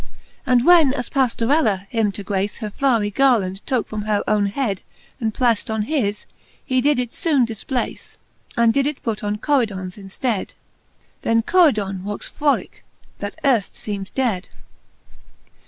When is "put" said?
9.03-9.23